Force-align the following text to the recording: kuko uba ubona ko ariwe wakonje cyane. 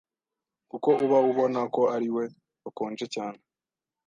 kuko 0.69 0.89
uba 1.05 1.17
ubona 1.29 1.59
ko 1.75 1.81
ariwe 1.95 2.23
wakonje 2.63 3.05
cyane. 3.15 3.39